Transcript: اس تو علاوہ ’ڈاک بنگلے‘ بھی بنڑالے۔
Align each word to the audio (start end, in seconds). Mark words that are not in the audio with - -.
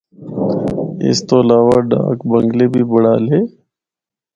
اس 1.05 1.17
تو 1.27 1.35
علاوہ 1.43 1.75
’ڈاک 1.89 2.17
بنگلے‘ 2.31 2.65
بھی 2.73 2.81
بنڑالے۔ 2.91 3.39